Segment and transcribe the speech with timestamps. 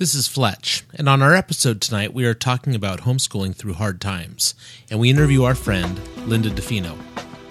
[0.00, 4.00] This is Fletch, and on our episode tonight, we are talking about homeschooling through hard
[4.00, 4.54] times,
[4.90, 6.98] and we interview our friend, Linda DeFino.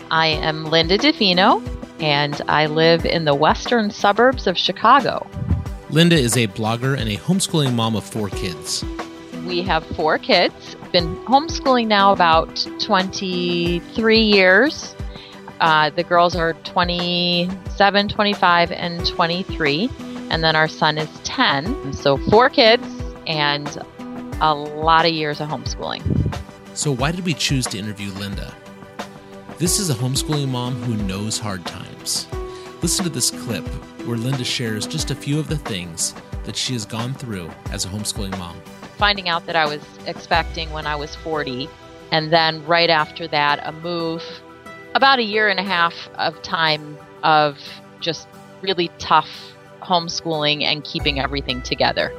[0.09, 1.61] I am Linda DeFino,
[2.01, 5.29] and I live in the western suburbs of Chicago.
[5.91, 8.83] Linda is a blogger and a homeschooling mom of four kids.
[9.45, 14.95] We have four kids, been homeschooling now about 23 years.
[15.59, 19.87] Uh, the girls are 27, 25, and 23
[20.29, 21.93] and then our son is 10.
[21.93, 22.87] So, four kids
[23.27, 23.67] and
[24.41, 26.03] a lot of years of homeschooling.
[26.73, 28.55] So, why did we choose to interview Linda?
[29.57, 32.27] This is a homeschooling mom who knows hard times.
[32.81, 33.67] Listen to this clip
[34.05, 36.13] where Linda shares just a few of the things
[36.45, 38.59] that she has gone through as a homeschooling mom.
[38.97, 41.69] Finding out that I was expecting when I was 40,
[42.11, 44.23] and then right after that, a move,
[44.95, 47.57] about a year and a half of time of
[47.99, 48.27] just
[48.61, 49.29] really tough
[49.89, 52.13] homeschooling and keeping everything together.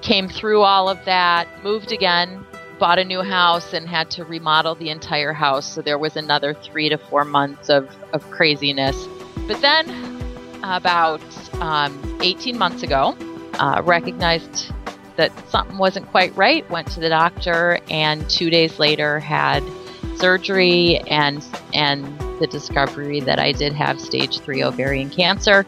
[0.00, 2.46] Came through all of that, moved again,
[2.78, 5.70] bought a new house, and had to remodel the entire house.
[5.70, 8.96] So there was another three to four months of, of craziness.
[9.48, 9.90] But then,
[10.62, 11.22] about
[11.60, 13.16] um, 18 months ago,
[13.54, 14.72] uh, recognized
[15.16, 19.62] that something wasn't quite right, went to the doctor, and two days later had
[20.20, 22.04] surgery and and
[22.38, 25.66] the discovery that I did have stage three ovarian cancer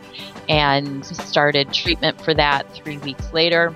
[0.48, 3.75] and started treatment for that three weeks later.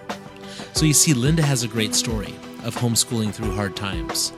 [0.73, 4.33] So you see, Linda has a great story of homeschooling through hard times.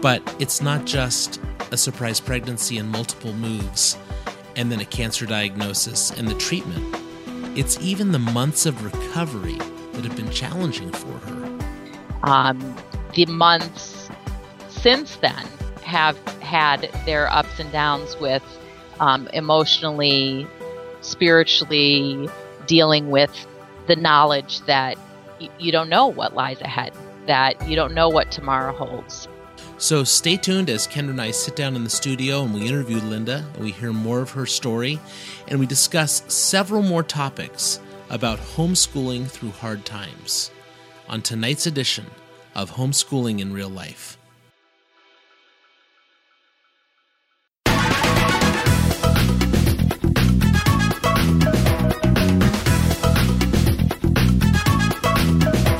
[0.00, 1.40] But it's not just
[1.72, 3.98] a surprise pregnancy and multiple moves
[4.56, 6.96] and then a cancer diagnosis and the treatment.
[7.56, 9.58] It's even the months of recovery
[9.92, 11.58] that have been challenging for her.
[12.22, 12.76] Um,
[13.14, 14.09] the months
[14.82, 15.46] since then
[15.82, 18.42] have had their ups and downs with
[19.00, 20.46] um, emotionally
[21.00, 22.28] spiritually
[22.66, 23.46] dealing with
[23.86, 24.96] the knowledge that
[25.40, 26.92] y- you don't know what lies ahead,
[27.26, 29.26] that you don't know what tomorrow holds.
[29.78, 32.98] So stay tuned as Kendra and I sit down in the studio and we interview
[32.98, 35.00] Linda and we hear more of her story
[35.48, 40.50] and we discuss several more topics about homeschooling through hard times
[41.08, 42.06] on tonight's edition
[42.54, 44.18] of Homeschooling in Real Life.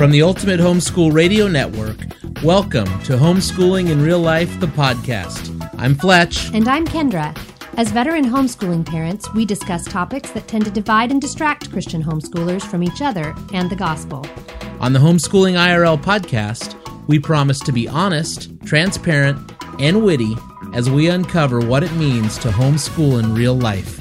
[0.00, 1.98] From the Ultimate Homeschool Radio Network,
[2.42, 5.54] welcome to Homeschooling in Real Life, the podcast.
[5.76, 6.50] I'm Fletch.
[6.54, 7.36] And I'm Kendra.
[7.76, 12.62] As veteran homeschooling parents, we discuss topics that tend to divide and distract Christian homeschoolers
[12.62, 14.26] from each other and the gospel.
[14.80, 20.34] On the Homeschooling IRL podcast, we promise to be honest, transparent, and witty
[20.72, 24.00] as we uncover what it means to homeschool in real life.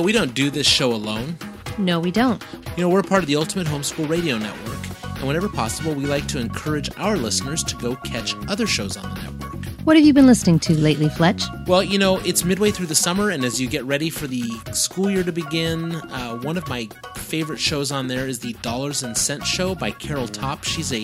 [0.00, 1.36] Know, we don't do this show alone.
[1.76, 2.42] No, we don't.
[2.76, 4.78] You know, we're part of the Ultimate Homeschool Radio Network,
[5.18, 9.14] and whenever possible, we like to encourage our listeners to go catch other shows on
[9.14, 9.39] the network.
[9.84, 11.42] What have you been listening to lately, Fletch?
[11.66, 14.50] Well, you know, it's midway through the summer, and as you get ready for the
[14.72, 16.86] school year to begin, uh, one of my
[17.16, 20.64] favorite shows on there is the Dollars and Cents Show by Carol Topp.
[20.64, 21.00] She's a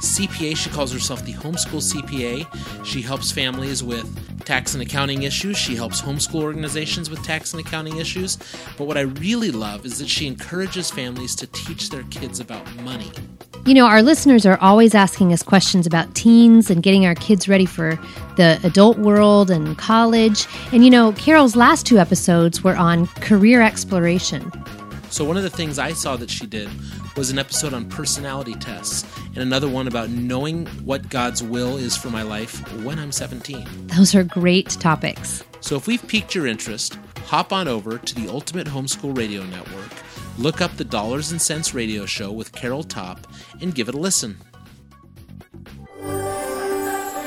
[0.00, 0.56] CPA.
[0.56, 2.86] She calls herself the Homeschool CPA.
[2.86, 4.06] She helps families with
[4.44, 5.56] tax and accounting issues.
[5.56, 8.38] She helps homeschool organizations with tax and accounting issues.
[8.78, 12.64] But what I really love is that she encourages families to teach their kids about
[12.76, 13.10] money.
[13.66, 17.46] You know, our listeners are always asking us questions about teens and getting our kids
[17.46, 17.98] ready for
[18.36, 20.46] the adult world and college.
[20.72, 24.50] And you know, Carol's last two episodes were on career exploration.
[25.10, 26.68] So, one of the things I saw that she did
[27.16, 29.04] was an episode on personality tests
[29.34, 33.88] and another one about knowing what God's will is for my life when I'm 17.
[33.88, 35.42] Those are great topics.
[35.60, 39.90] So, if we've piqued your interest, hop on over to the Ultimate Homeschool Radio Network,
[40.38, 43.26] look up the Dollars and Cents Radio Show with Carol Topp,
[43.60, 44.38] and give it a listen.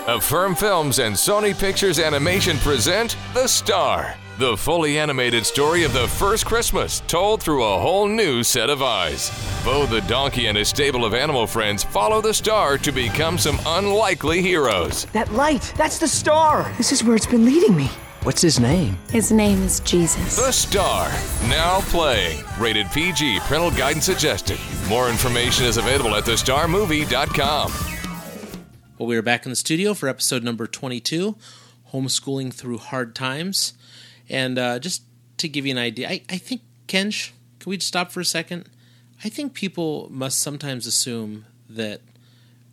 [0.07, 6.09] Affirm Films and Sony Pictures Animation present The Star, the fully animated story of the
[6.09, 9.31] first Christmas told through a whole new set of eyes.
[9.63, 13.57] Bo the donkey and his stable of animal friends follow the star to become some
[13.65, 15.05] unlikely heroes.
[15.13, 16.69] That light, that's the star.
[16.75, 17.89] This is where it's been leading me.
[18.23, 18.97] What's his name?
[19.09, 20.35] His name is Jesus.
[20.35, 21.09] The Star,
[21.49, 22.43] now playing.
[22.57, 24.59] Rated PG, parental guidance suggested.
[24.87, 27.92] More information is available at thestarmovie.com.
[28.97, 31.35] Well, we are back in the studio for episode number 22
[31.91, 33.73] Homeschooling Through Hard Times.
[34.29, 35.03] And uh, just
[35.37, 38.69] to give you an idea, I, I think, Kenj, can we stop for a second?
[39.23, 42.01] I think people must sometimes assume that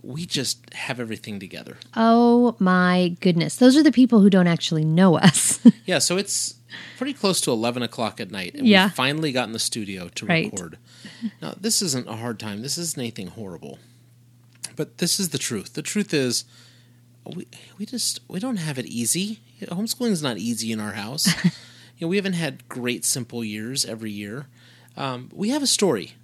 [0.03, 1.77] we just have everything together.
[1.97, 3.57] Oh my goodness.
[3.57, 5.59] Those are the people who don't actually know us.
[5.87, 6.55] Yeah, so it's
[6.99, 8.55] pretty close to 11 o'clock at night.
[8.55, 8.87] And Yeah.
[8.87, 10.45] we finally got in the studio to Right.
[10.53, 10.79] record.
[11.43, 12.63] Now, this isn't a hard time.
[12.63, 13.81] This isn't anything horrible.
[14.77, 15.75] But this is the truth.
[15.75, 16.45] The truth is,
[17.35, 17.47] we,
[17.79, 19.41] we just we don't have it easy.
[19.63, 21.27] Homeschooling is not easy in our house.
[21.45, 21.51] you
[22.03, 24.47] know, we haven't had great simple years every year.
[24.97, 26.15] Um, we have a story,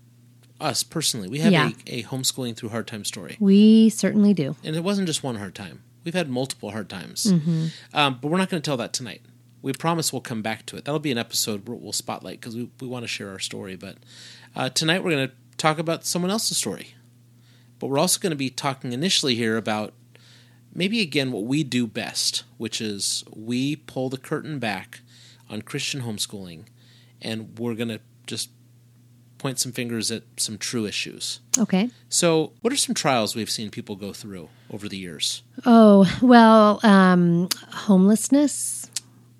[0.60, 1.28] us personally.
[1.28, 1.70] We have Yeah.
[1.86, 3.36] a, a homeschooling through hard time story.
[3.40, 4.56] we certainly do.
[4.64, 5.82] And it wasn't just one hard time.
[6.04, 7.24] We've had multiple hard times.
[7.26, 7.66] Mm-hmm.
[7.92, 9.22] Um, but we're not going to tell that tonight.
[9.60, 10.84] We promise we'll come back to it.
[10.84, 13.74] That'll be an episode where we'll spotlight because we, we want to share our story.
[13.74, 13.96] But
[14.54, 16.94] uh, tonight we're going to talk about someone else's story.
[17.78, 19.92] But we're also going to be talking initially here about
[20.74, 25.00] maybe again what we do best, which is we pull the curtain back
[25.50, 26.64] on Christian homeschooling
[27.22, 28.50] and we're going to just
[29.38, 31.40] point some fingers at some true issues.
[31.58, 31.90] Okay.
[32.08, 35.42] So, what are some trials we've seen people go through over the years?
[35.64, 38.90] Oh, well, um, homelessness.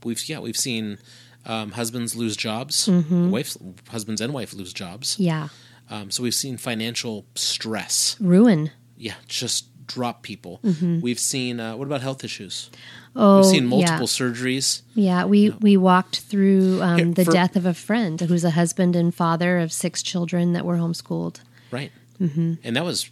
[0.05, 0.99] We've yeah, we've seen
[1.45, 3.31] um, husbands lose jobs, Mm-hmm.
[3.31, 3.59] wives,
[3.91, 5.19] husbands and wife lose jobs.
[5.19, 5.49] Yeah.
[5.91, 8.17] Um, so we've seen financial stress.
[8.21, 8.71] Ruin.
[8.97, 10.61] Yeah, just drop people.
[11.01, 12.71] We've seen uh, what about health issues?
[12.73, 13.19] Mm-hmm.
[13.19, 14.05] Oh, We've seen multiple yeah.
[14.05, 14.83] surgeries.
[14.95, 18.51] Yeah, we we walked through um, Here, the for- death of a friend who's a
[18.51, 21.41] husband and father of six children that were homeschooled.
[21.71, 22.55] Right, mm-hmm.
[22.63, 23.11] and that was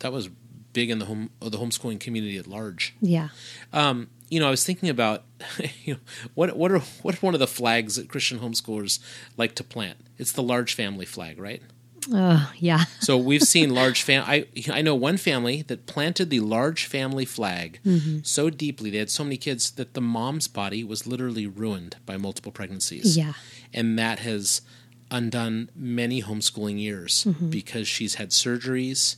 [0.00, 0.28] that was
[0.72, 2.94] big in the home the homeschooling community at large.
[3.00, 3.28] Yeah.
[3.72, 5.24] Um, you know, I was thinking about
[5.84, 6.00] you know
[6.34, 9.00] what what are what are one of the flags that Christian homeschoolers
[9.36, 9.98] like to plant?
[10.18, 11.62] It's the large family flag, right?
[12.12, 12.84] Oh, yeah.
[13.00, 14.24] So we've seen large fam.
[14.26, 18.18] I I know one family that planted the large family flag mm-hmm.
[18.22, 22.16] so deeply they had so many kids that the mom's body was literally ruined by
[22.16, 23.16] multiple pregnancies.
[23.16, 23.32] Yeah.
[23.72, 24.62] and that has
[25.10, 27.48] undone many homeschooling years mm-hmm.
[27.50, 29.16] because she's had surgeries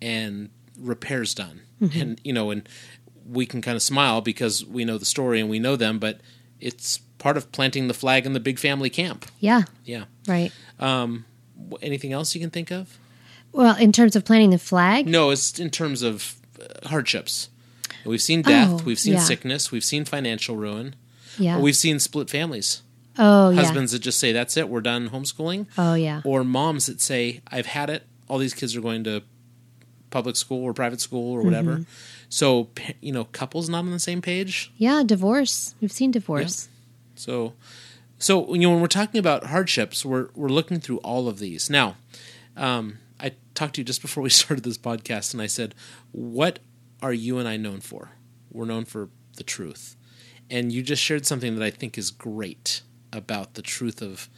[0.00, 2.00] and repairs done, mm-hmm.
[2.00, 2.68] and you know, and
[3.26, 6.20] we can kind of smile because we know the story and we know them, but
[6.60, 9.26] it's part of planting the flag in the big family camp.
[9.38, 9.62] Yeah.
[9.84, 10.04] Yeah.
[10.26, 10.52] Right.
[10.78, 10.82] Wh-
[11.80, 12.98] Anything else you can think of?
[13.52, 17.48] Well, in terms of planting the flag, No, it's in terms of uh, hardships.
[18.04, 19.20] We've seen death, Oh, we've seen yeah.
[19.20, 20.94] sickness, we've seen financial ruin,
[21.38, 21.58] yeah.
[21.60, 22.82] we've seen split families.
[23.18, 23.60] oh, yeah.
[23.60, 26.22] Husbands that just say, "That's it, we're done homeschooling," Oh, yeah.
[26.24, 28.04] or moms that say, "I've had it.
[28.28, 29.22] All these kids are going to
[30.10, 31.82] public school or private school or whatever." Mm-hmm.
[32.30, 32.70] So,
[33.02, 34.72] you know, couples not on the same page.
[34.78, 35.74] Yeah, divorce.
[35.82, 36.68] We've seen divorce.
[37.14, 37.52] So,
[38.22, 41.68] so you know, when we're talking about hardships, we're we're looking through all of these.
[41.68, 41.96] Now,
[42.56, 45.74] um, I talked to you just before we started this podcast, and I said,
[46.12, 46.60] "What
[47.02, 48.10] are you and I known for?
[48.50, 49.96] We're known for the truth."
[50.48, 52.82] And you just shared something that I think is great
[53.12, 54.28] about the truth of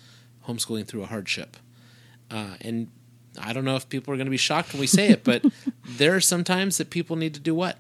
[0.47, 1.57] homeschooling through a hardship.
[2.31, 2.91] Uh, and
[3.39, 5.45] I don't know if people are going to be shocked when we say it, but
[5.85, 7.79] there are some times that people need to do what?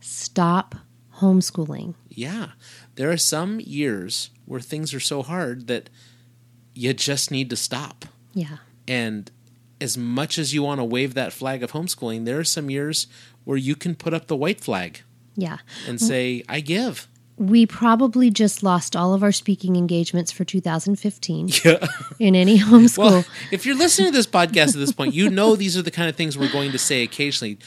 [0.00, 0.74] Stop
[1.18, 1.94] homeschooling.
[2.08, 2.50] Yeah.
[2.96, 5.88] There are some years where things are so hard that
[6.74, 8.04] you just need to stop.
[8.34, 8.58] Yeah.
[8.88, 9.30] And
[9.80, 13.06] as much as you want to wave that flag of homeschooling, there are some years
[13.44, 15.02] where you can put up the white flag
[15.36, 15.58] Yeah.
[15.86, 16.02] and mm.
[16.02, 17.08] say, I give.
[17.38, 21.86] We probably just lost all of our speaking engagements for 2015 Yeah.
[22.18, 22.98] in any homeschool.
[22.98, 25.90] Well, if you're listening to this podcast at this point, you know these are the
[25.90, 27.58] kind of things we're going to say occasionally.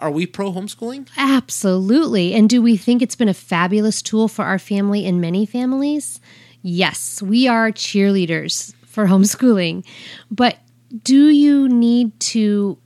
[0.00, 1.08] Are we pro homeschooling?
[1.16, 2.34] Absolutely.
[2.34, 6.20] And do we think it's been a fabulous tool for our family and many families?
[6.62, 9.84] Yes, we are cheerleaders for homeschooling.
[10.30, 10.56] But
[11.04, 12.76] do you need to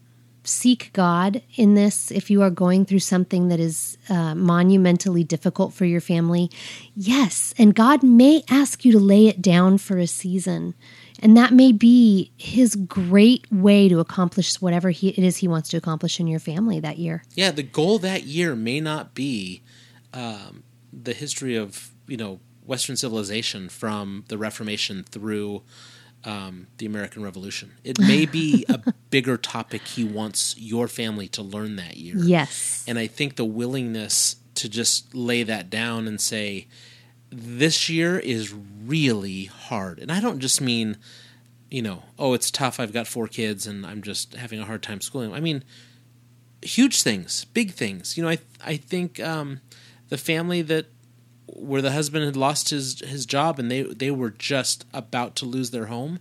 [0.47, 5.73] seek God in this if you are going through something that is uh, monumentally difficult
[5.73, 6.51] for your family?
[6.95, 7.55] Yes.
[7.59, 10.75] And God may ask you to lay it down for a season.
[11.21, 15.69] And that may be his great way to accomplish whatever he, it is he wants
[15.71, 17.23] to accomplish in your family that year.
[17.35, 19.63] Yeah, the goal that year may not be
[20.13, 20.63] um,
[20.93, 25.63] the history of you know Western civilization from the Reformation through
[26.27, 27.73] um, the American Revolution.
[27.85, 32.17] It may be a bigger topic he wants your family to learn that year.
[32.19, 32.85] Yes.
[32.87, 36.67] And I think the willingness to just lay that down and say,
[37.31, 38.53] this year is
[38.85, 40.01] really hard.
[40.01, 40.97] And I don't just mean,
[41.71, 42.81] you know, oh, it's tough.
[42.81, 45.33] I've got four kids and I'm just having a hard time schooling.
[45.33, 45.63] I mean,
[46.63, 48.17] huge things, big things.
[48.17, 49.61] You know, I I think um,
[50.09, 50.87] the family that
[51.49, 55.45] where the husband had lost his his job and they they were just about to
[55.45, 56.19] lose their home.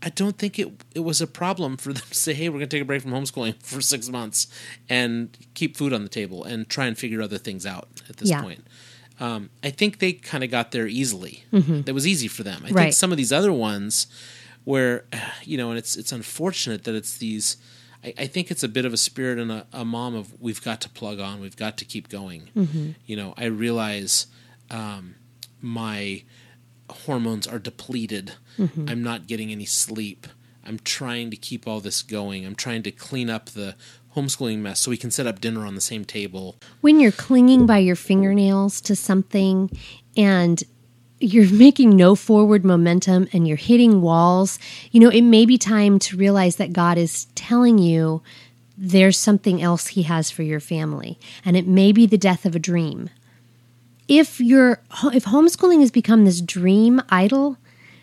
[0.00, 2.68] I don't think it it was a problem for them to say, "Hey, we're going
[2.68, 4.46] to take a break from homeschooling for six months
[4.88, 8.30] and keep food on the table and try and figure other things out." At this
[8.30, 8.42] Yeah.
[8.42, 8.64] point,
[9.18, 11.44] um, I think they kind of got there easily.
[11.52, 12.62] That was easy for them.
[12.64, 14.06] I think some of these other ones,
[14.64, 15.04] where
[15.44, 17.56] you know, and it's it's unfortunate that it's these.
[18.04, 20.62] I, I think it's a bit of a spirit and a, a mom of we've
[20.62, 22.50] got to plug on, we've got to keep going.
[22.56, 22.90] Mm-hmm.
[23.06, 24.26] You know, I realize
[24.70, 25.16] um,
[25.60, 26.22] my
[26.90, 28.32] hormones are depleted.
[28.58, 28.88] Mm-hmm.
[28.88, 30.26] I'm not getting any sleep.
[30.64, 32.44] I'm trying to keep all this going.
[32.44, 33.74] I'm trying to clean up the
[34.14, 36.56] homeschooling mess so we can set up dinner on the same table.
[36.80, 39.70] when you're clinging by your fingernails to something
[40.16, 40.64] and
[41.20, 44.58] you're making no forward momentum and you're hitting walls,
[44.90, 48.22] you know, it may be time to realize that God is telling you
[48.76, 52.54] there's something else He has for your family, and it may be the death of
[52.54, 53.10] a dream.
[54.06, 54.80] If you're
[55.12, 57.58] if homeschooling has become this dream idol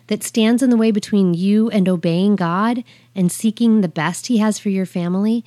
[0.08, 4.36] that stands in the way between you and obeying God and seeking the best He
[4.38, 5.44] has for your family,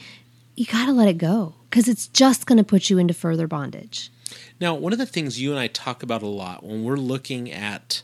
[0.55, 3.47] you got to let it go because it's just going to put you into further
[3.47, 4.11] bondage.
[4.59, 7.51] Now, one of the things you and I talk about a lot when we're looking
[7.51, 8.01] at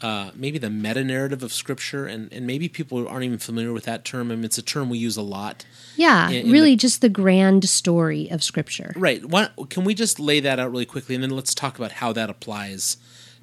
[0.00, 3.84] uh, maybe the meta narrative of Scripture, and, and maybe people aren't even familiar with
[3.84, 4.32] that term.
[4.32, 5.64] I mean, it's a term we use a lot.
[5.96, 8.92] Yeah, In- in really the- just the grand story of Scripture.
[8.96, 9.24] Right.
[9.24, 12.12] Why, can we just lay that out really quickly, and then let's talk about how
[12.14, 12.96] that applies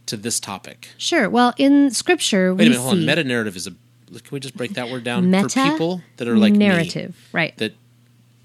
[0.07, 0.89] to this topic?
[0.97, 1.29] Sure.
[1.29, 3.05] Well, in Scripture, Wait a minute, hold on.
[3.05, 3.71] Meta narrative is a.
[3.71, 7.15] Can we just break that word down meta for people that are like me, narrative,
[7.31, 7.55] right?
[7.57, 7.73] that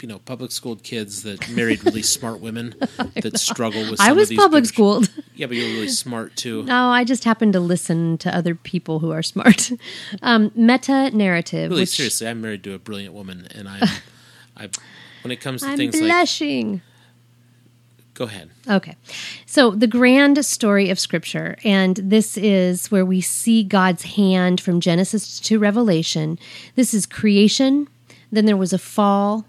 [0.01, 2.75] you know, public schooled kids that married really smart women
[3.15, 3.97] that struggle with.
[3.97, 5.09] Some I was public big- schooled.
[5.35, 6.63] Yeah, but you're really smart too.
[6.63, 9.71] No, I just happen to listen to other people who are smart.
[10.21, 11.69] Um, meta narrative.
[11.69, 13.83] Really which seriously, I'm married to a brilliant woman, and I'm,
[14.57, 14.69] I,
[15.23, 16.81] when it comes to I'm things like, blushing.
[18.13, 18.49] go ahead.
[18.67, 18.95] Okay.
[19.45, 24.79] So, the grand story of Scripture, and this is where we see God's hand from
[24.79, 26.39] Genesis to Revelation.
[26.75, 27.87] This is creation,
[28.31, 29.45] then there was a fall,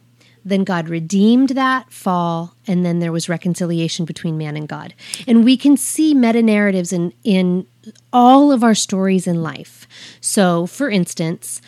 [0.46, 4.94] then God redeemed that fall, and then there was reconciliation between man and God.
[5.26, 7.66] And we can see meta narratives in, in
[8.12, 9.88] all of our stories in life.
[10.20, 11.60] So, for instance,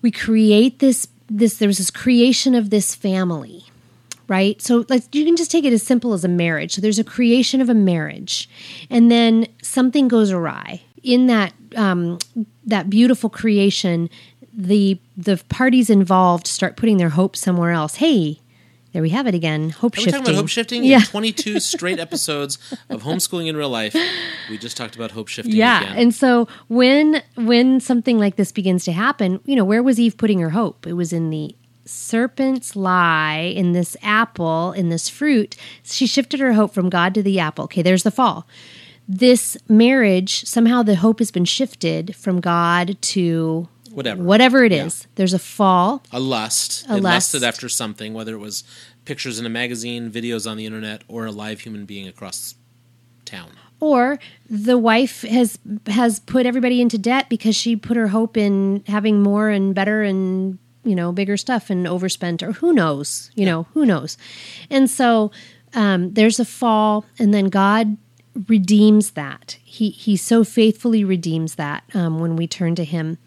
[0.00, 3.64] we create this this there's this creation of this family
[4.26, 4.60] right?
[4.62, 6.72] So like you can just take it as simple as a marriage.
[6.72, 8.48] So there's a creation of a marriage,
[8.88, 12.18] and then something goes awry in that um,
[12.64, 14.08] that beautiful creation.
[14.56, 17.96] The the parties involved start putting their hope somewhere else.
[17.96, 18.40] Hey,
[18.92, 19.70] there we have it again.
[19.70, 20.20] Hope Are we shifting.
[20.20, 20.84] talking about hope shifting?
[20.84, 20.98] Yeah.
[20.98, 22.58] In 22 straight episodes
[22.88, 23.96] of homeschooling in real life,
[24.48, 25.56] we just talked about hope shifting.
[25.56, 25.96] Yeah, again.
[25.96, 30.16] and so when when something like this begins to happen, you know, where was Eve
[30.16, 30.86] putting her hope?
[30.86, 35.56] It was in the serpent's lie, in this apple, in this fruit.
[35.82, 37.64] She shifted her hope from God to the apple.
[37.64, 38.46] Okay, there's the fall.
[39.08, 44.22] This marriage, somehow the hope has been shifted from God to Whatever.
[44.22, 44.88] Whatever it Yeah.
[45.14, 46.02] There's a fall.
[46.12, 46.84] a lust.
[46.84, 47.34] A they lust.
[47.34, 48.64] lusted after something, whether it was
[49.04, 52.54] pictures in a magazine, videos on the internet, or a live human being across
[53.24, 53.50] town.
[53.80, 58.82] or the wife has has put everybody into debt because she put her hope in
[58.86, 63.44] having more and better and you know bigger stuff and overspent or who knows you
[63.46, 64.16] know who knows
[64.70, 65.30] and so
[65.74, 67.96] um, there's a fall and then god
[68.48, 73.18] redeems that he he so faithfully redeems that um, when we turn to him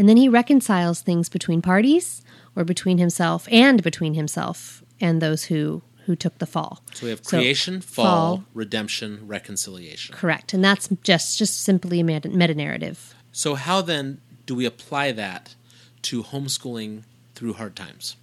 [0.00, 2.22] and then he reconciles things between parties
[2.56, 7.10] or between himself and between himself and those who who took the fall So we
[7.10, 8.44] have So, creation, fall, fall.
[8.54, 10.14] redemption, reconciliation.
[10.20, 14.06] correct and that's just just simply a meta narrative So how then
[14.46, 15.54] do we apply that
[16.08, 16.92] to homeschooling
[17.34, 18.16] through hard times?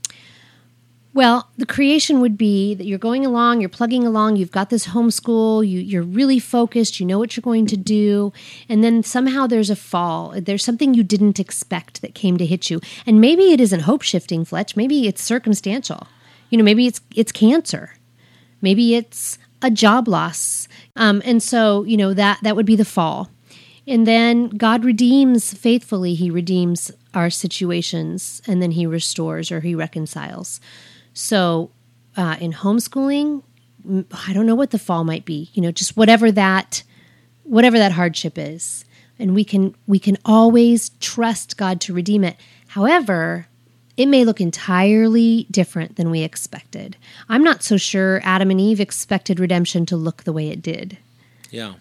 [1.17, 4.85] Well, the creation would be that you're going along, you're plugging along, you've got this
[4.85, 8.31] homeschool, you, you're really focused, you know what you're going to do,
[8.69, 10.35] and then somehow there's a fall.
[10.39, 12.81] There's something you didn't expect that came to hit you.
[13.07, 14.75] And maybe it isn't hope shifting, Fletch.
[14.75, 16.05] Maybe it's circumstantial.
[16.51, 17.95] You know, maybe it's it's cancer.
[18.61, 20.67] Maybe it's a job loss.
[20.97, 23.31] Um, and so, you know, that that would be the fall.
[23.87, 26.13] And then God redeems faithfully.
[26.13, 30.61] He redeems our situations and then he restores or he reconciles.
[31.17, 31.71] So,
[32.15, 33.41] uh, in homeschooling,
[34.27, 35.49] I don't know what the fall might be.
[35.53, 36.83] You know, just whatever that,
[37.41, 38.85] whatever that hardship is,
[39.17, 42.35] and we can we can always trust God to redeem it.
[42.67, 43.47] However,
[43.97, 46.97] it may look entirely different than we expected.
[47.29, 50.99] I'm not so sure Adam and Eve expected redemption to look the way it did.
[51.49, 51.73] Yeah.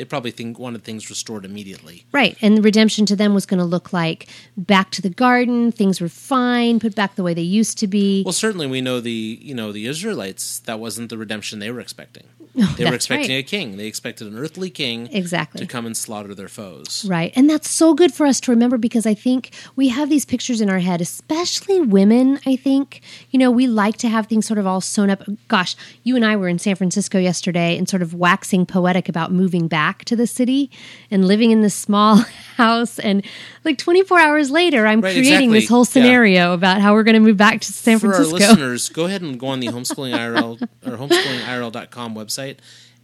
[0.00, 2.06] They probably think wanted things restored immediately.
[2.10, 2.34] Right.
[2.40, 6.08] And redemption to them was going to look like back to the garden, things were
[6.08, 8.22] fine, put back the way they used to be.
[8.24, 11.80] Well, certainly we know the you know the Israelites that wasn't the redemption they were
[11.80, 12.24] expecting.
[12.76, 13.44] They were expecting right.
[13.44, 13.76] a king.
[13.76, 15.60] They expected an earthly king Exactly.
[15.60, 17.06] to come and slaughter their foes.
[17.08, 17.32] Right.
[17.36, 20.60] And that's so good for us to remember because I think we have these pictures
[20.60, 22.40] in our head, especially women.
[22.46, 25.22] I think, you know, we like to have things sort of all sewn up.
[25.48, 29.30] Gosh, you and I were in San Francisco yesterday and sort of waxing poetic about
[29.30, 30.70] moving back to the city
[31.10, 32.16] and living in this small
[32.56, 32.98] house.
[32.98, 33.24] And
[33.64, 35.66] like 24 hours later, I'm Right, creating this exactly.
[35.66, 35.84] whole Yeah.
[35.84, 38.38] scenario about how we're going to move back to San For our Francisco.
[38.38, 42.56] listeners, go ahead and go on the homeschooling IRL or homeschoolingirl.com website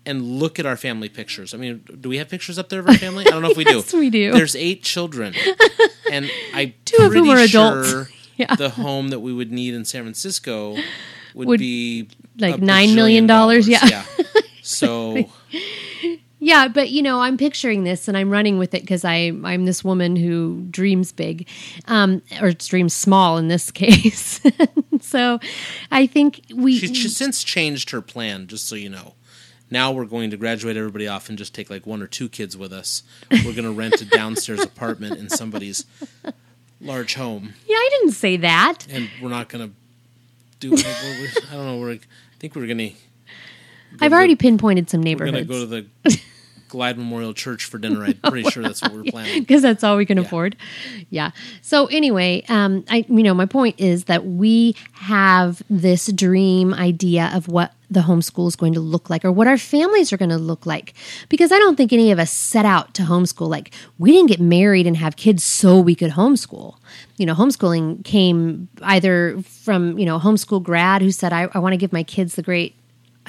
[0.04, 1.52] and look at our family pictures.
[1.52, 3.26] I mean, do we have pictures up there of our family?
[3.26, 3.98] I don't know if we Yes, do.
[3.98, 4.32] we do.
[4.32, 5.34] There's eight children,
[6.12, 7.90] and I Two of whom are adults.
[7.90, 8.54] sure Yeah.
[8.54, 10.76] the home that we would need in San Francisco
[11.34, 13.26] would, Would- be like $9 million,
[13.66, 14.04] yeah.
[14.62, 15.28] So
[16.46, 19.64] Yeah, but you know, I'm picturing this and I'm running with it because I I'm
[19.64, 21.48] this woman who dreams big,
[21.88, 24.40] um, or dreams small in this case.
[25.00, 25.40] so,
[25.90, 28.46] I think we she's she's since changed her plan.
[28.46, 29.14] Just so you know.
[29.72, 32.56] Now we're going to graduate everybody off and just take like one or two kids
[32.56, 33.02] with us.
[33.32, 35.84] We're going to rent a downstairs apartment in somebody's
[36.80, 37.54] large home.
[37.66, 38.86] yeah, I didn't say that.
[38.88, 39.70] and we're not gonna
[40.60, 40.70] do.
[40.70, 40.84] we're-
[41.20, 41.78] we're- I don't know.
[41.80, 41.94] We're.
[41.94, 42.00] I
[42.38, 42.90] think we're gonna.
[44.00, 45.66] I've already pinpointed some We're gonna neighborhoods go to
[46.04, 46.20] the
[46.68, 48.04] Glide Memorial Church for dinner.
[48.04, 49.40] I'm pretty sure that's what we're planning.
[49.40, 50.56] because that's all we can afford.
[51.10, 51.30] Yeah.
[51.62, 57.30] So anyway, um, I you know my point is that we have this dream idea
[57.34, 60.28] of what the homeschool is going to look like or what our families are going
[60.30, 60.92] to look like
[61.28, 64.40] because I don't think any of us set out to homeschool like we didn't get
[64.40, 66.76] married and have kids so we could homeschool.
[67.16, 71.74] You know, homeschooling came either from you know homeschool grad who said I, I want
[71.74, 72.74] to give my kids the great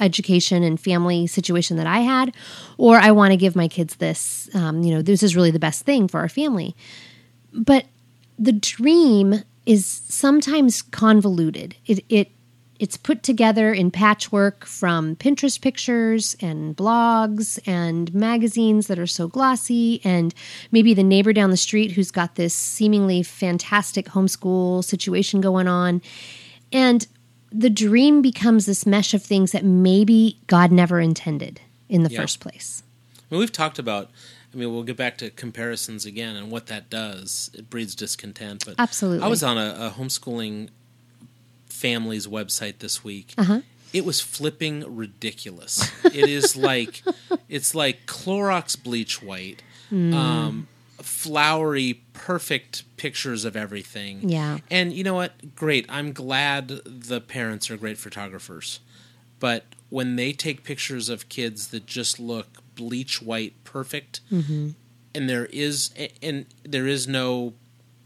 [0.00, 2.34] education and family situation that I had,
[2.76, 4.48] or I want to give my kids this.
[4.54, 6.76] Um, you know, this is really the best thing for our family.
[7.52, 7.86] But
[8.38, 11.76] the dream is sometimes convoluted.
[11.86, 12.30] It it
[12.78, 19.26] it's put together in patchwork from Pinterest pictures and blogs and magazines that are so
[19.26, 20.32] glossy, and
[20.70, 26.00] maybe the neighbor down the street who's got this seemingly fantastic homeschool situation going on.
[26.72, 27.06] And
[27.50, 32.20] the dream becomes this mesh of things that maybe God never intended in the Yeah.
[32.20, 32.82] first place.
[33.16, 34.10] I mean, we've talked about.
[34.52, 37.50] I mean, we'll get back to comparisons again and what that does.
[37.52, 38.64] It breeds discontent.
[38.64, 39.24] But Absolutely.
[39.24, 40.70] I was on a, a homeschooling
[41.66, 43.34] family's website this week.
[43.36, 43.60] Uh-huh.
[43.92, 45.90] It was flipping ridiculous.
[46.04, 47.02] it is like
[47.48, 50.12] it's like Clorox bleach white, Hmm.
[50.14, 50.68] um,
[51.00, 54.28] flowery, perfect pictures of everything.
[54.28, 54.58] Yeah.
[54.70, 55.54] And you know what?
[55.54, 55.86] Great.
[55.88, 58.80] I'm glad the parents are great photographers.
[59.40, 64.70] But when they take pictures of kids that just look bleach white perfect, Mm-hmm.
[65.14, 65.90] and there is
[66.22, 67.54] and there is no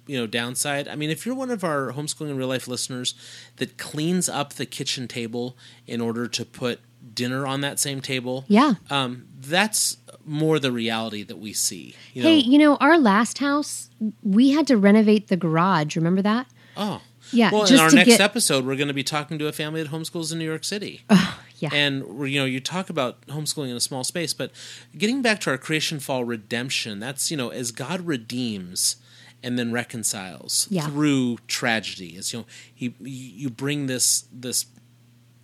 [0.06, 0.88] you know downside.
[0.88, 3.14] I mean, if you're one of our homeschooling in real life listeners
[3.56, 6.80] that cleans up the kitchen table in order to put
[7.14, 8.74] dinner on that same table, Yeah.
[8.90, 11.94] um, that's more the reality that we see.
[12.14, 13.90] You Hey, know, you know, our last house,
[14.22, 15.96] we had to renovate the garage.
[15.96, 16.46] Remember that?
[16.76, 17.00] oh.
[17.34, 19.82] Yeah, Well, in our next get- episode, we're going to be talking to a family
[19.82, 21.00] that homeschools in New York City.
[21.08, 21.70] Oh, yeah.
[21.72, 24.50] And you know, you talk about homeschooling in a small space, but
[24.98, 28.96] getting back to our creation fall redemption, that's you know, as God redeems
[29.42, 30.86] and then reconciles Yeah.
[30.88, 34.66] through tragedy, as you know, he you bring this this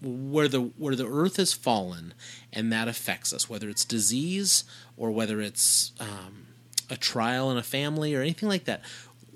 [0.03, 2.15] where the where the earth has fallen,
[2.53, 4.65] and that affects us, whether it's disease
[4.97, 6.47] or whether it's um,
[6.91, 8.83] a trial in a family or anything like that.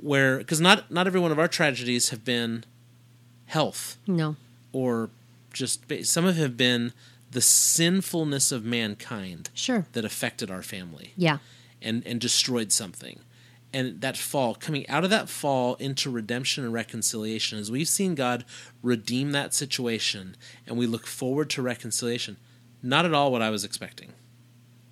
[0.01, 2.65] Where because not not every one of our tragedies have been
[3.47, 4.37] health no.
[4.73, 5.11] or
[5.53, 6.93] just some of have been
[7.31, 9.87] the sinfulness of mankind Sure.
[9.93, 11.39] that affected our family Yeah.
[11.81, 13.21] and and destroyed something
[13.73, 18.15] and that fall coming out of that fall into redemption and reconciliation as we've seen
[18.15, 18.45] god
[18.83, 22.37] redeem that situation and we look forward to reconciliation
[22.83, 24.13] not at all what i was expecting.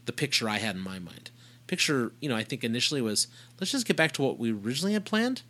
[0.06, 1.30] The picture i had in my mind.
[1.66, 3.26] Picture you know i think initially was
[3.60, 5.42] let's just get back to what we originally had planned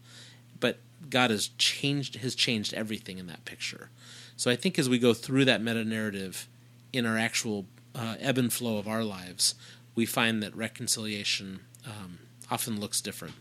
[0.58, 3.90] but god has changed has changed everything in that picture.
[4.36, 6.48] So i think as we go through that meta narrative
[6.92, 9.54] in our actual uh, ebb and flow of our lives
[9.94, 12.18] we find that reconciliation um,
[12.50, 13.34] often looks different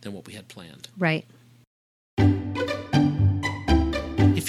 [0.00, 1.24] than what we had planned Right.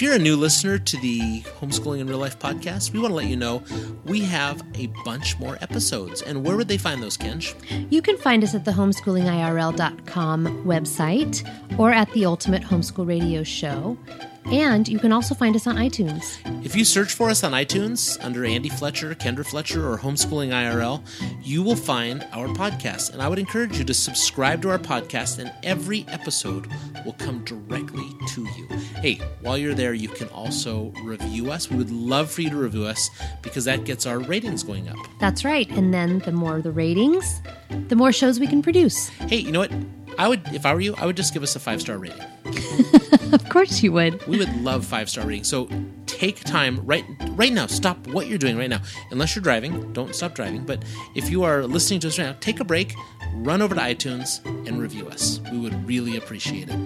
[0.04, 3.26] you're a new listener to the Homeschooling in Real Life podcast, we want to let
[3.26, 3.62] you know
[4.06, 6.22] we have a bunch more episodes.
[6.22, 7.54] And where would they find those, Kenj?
[7.92, 13.98] You can find us at the homeschoolingirl.com website or at the Ultimate Homeschool Radio Show.
[14.46, 16.38] And you can also find us on iTunes.
[16.64, 21.02] If you search for us on iTunes under Andy Fletcher, Kendra Fletcher, or Homeschooling IRL,
[21.42, 23.12] you will find our podcast.
[23.12, 26.68] And I would encourage you to subscribe to our podcast, and every episode
[27.04, 28.66] will come directly to you.
[28.96, 31.70] Hey, while you're there, you can also review us.
[31.70, 33.10] We would love for you to review us
[33.42, 34.98] because that gets our ratings going up.
[35.20, 35.68] That's right.
[35.70, 37.40] And then the more the ratings,
[37.88, 39.08] the more shows we can produce.
[39.08, 39.72] Hey, you know what?
[40.18, 42.20] I would, if I were you, I would just give us a five star rating.
[43.32, 44.26] Of course you would.
[44.26, 45.44] We would love five star rating.
[45.44, 45.68] So
[46.06, 47.04] take time right
[47.36, 47.66] right now.
[47.66, 48.80] Stop what you're doing right now.
[49.12, 50.64] Unless you're driving, don't stop driving.
[50.64, 50.84] But
[51.14, 52.94] if you are listening to us right now, take a break,
[53.34, 55.40] run over to iTunes and review us.
[55.52, 56.78] We would really appreciate it.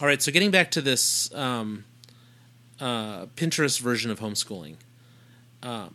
[0.00, 1.84] All right, so getting back to this um,
[2.80, 4.76] uh, Pinterest version of homeschooling,
[5.62, 5.88] uh,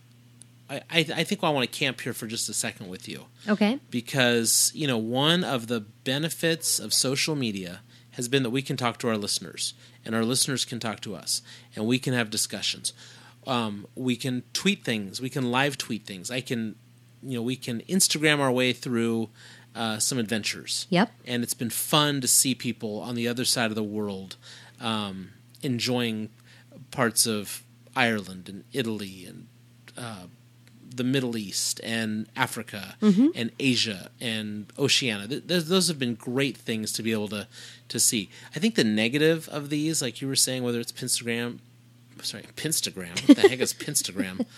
[0.70, 3.26] I, I, think I want to camp here for just a second with you.
[3.48, 3.80] Okay.
[3.90, 8.78] because you know one of the benefits of social media has been that we can
[8.78, 9.74] talk to our listeners
[10.06, 11.42] and our listeners can talk to us
[11.76, 12.94] and we can have discussions.
[13.48, 15.22] Um, we can tweet things.
[15.22, 16.30] We can live tweet things.
[16.30, 16.76] I can
[17.24, 19.30] you know we can instagram our way through
[19.76, 20.88] uh, some adventures.
[20.90, 21.12] Yep.
[21.26, 24.36] and it's been fun to see people on the other side of the world
[24.80, 26.30] um, enjoying
[26.92, 27.64] parts of
[27.96, 29.48] ireland and italy and
[29.98, 30.26] uh,
[30.94, 32.96] the Middle East and Africa
[33.36, 35.28] and Asia and Oceania.
[35.28, 37.48] Th- th- those have been great things to be able to
[37.90, 38.30] to see.
[38.56, 41.60] I think the negative of these, like you were saying, whether it's Pinstagram,
[42.22, 44.46] sorry, Pinstagram, what the heck is Pinstagram?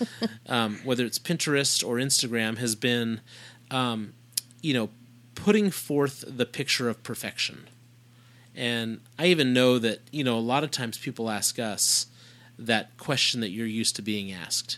[0.48, 3.22] Um, whether it's Pinterest or Instagram, has been,
[3.70, 4.13] um,
[4.62, 4.89] you know,
[5.36, 7.67] putting forth the picture of perfection.
[8.56, 12.08] And I even know that you know a lot of times people ask us
[12.60, 14.78] that question that you're used to being asked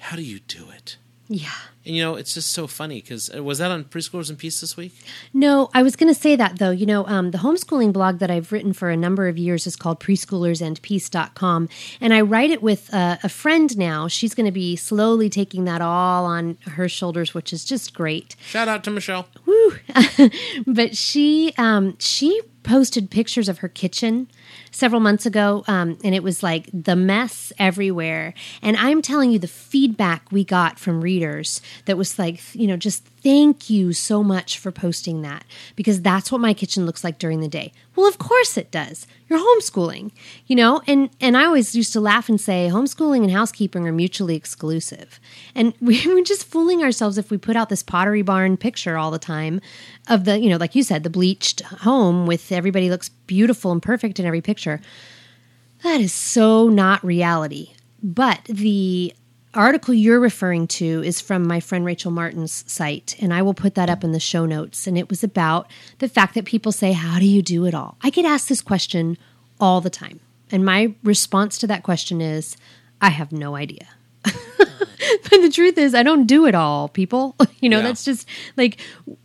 [0.00, 0.96] how do you do it?
[1.32, 1.50] Yeah.
[1.86, 4.76] And you know, it's just so funny because was that on Preschoolers and Peace this
[4.76, 4.92] week?
[5.32, 6.72] No, I was going to say that though.
[6.72, 9.76] You know, um, the homeschooling blog that I've written for a number of years is
[9.76, 11.68] called preschoolersandpeace.com.
[12.00, 14.08] And I write it with uh, a friend now.
[14.08, 18.34] She's going to be slowly taking that all on her shoulders, which is just great.
[18.40, 19.28] Shout out to Michelle.
[19.46, 19.74] Woo.
[20.66, 24.28] but she um, she posted pictures of her kitchen
[24.70, 28.34] several months ago um, and it was like the mess everywhere.
[28.62, 32.76] And i'm telling you the feedback we got from readers that was like you know
[32.76, 35.44] just thank you so much for posting that
[35.76, 37.72] because that's what my kitchen looks like during the day.
[37.96, 40.10] Well of course it does you're homeschooling
[40.50, 40.82] you know?
[40.86, 45.20] And and i always used to laugh and say homeschooling and housekeeping are mutually exclusive.
[45.54, 49.12] And we were just fooling ourselves if we put out this pottery barn picture all
[49.12, 49.60] the time
[50.08, 53.80] of the you know like you said the bleached home with everybody looks beautiful and
[53.82, 54.80] perfect in every picture.
[55.84, 57.72] That is so not reality.
[58.02, 59.14] But the
[59.54, 63.74] article you're referring to is from my friend Rachel Martin's site, and I will put
[63.74, 64.86] that up in the show notes.
[64.86, 67.96] And it was about the fact that people say, How do you do it all?
[68.02, 69.18] I get asked this question
[69.58, 70.20] all the time.
[70.50, 72.56] And my response to that question is,
[73.00, 73.88] I have no idea.
[75.30, 77.36] but the truth is, I don't do it all, people.
[77.60, 77.88] You know, Yeah.
[77.88, 78.78] that's just like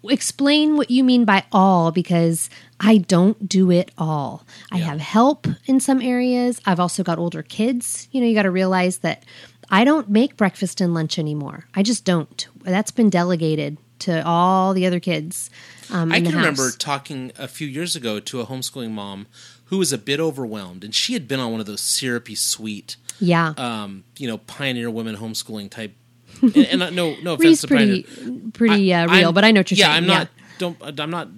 [0.09, 2.49] explain what you mean by all because
[2.81, 4.45] I don't do it all.
[4.73, 6.59] I have help in some areas.
[6.65, 8.09] I've also got older kids.
[8.11, 9.23] You know, you got to realize that
[9.69, 11.65] I don't make breakfast and lunch anymore.
[11.73, 12.45] I just don't.
[12.63, 15.49] That's been delegated to all the other kids.
[15.89, 19.27] Um, I can remember talking a few years ago to a homeschooling mom
[19.65, 22.97] who was a bit overwhelmed, and she had been on one of those syrupy sweet,
[23.19, 23.53] Yeah.
[23.57, 25.93] um, you know, pioneer women homeschooling type.
[26.41, 28.41] And, and uh, no, no offense to pretty, pioneer.
[28.53, 29.97] pretty uh, I- real, I'm- but I know what you're yeah, saying.
[30.03, 30.29] I'm not.
[30.57, 30.99] Don't.
[30.99, 31.29] I'm not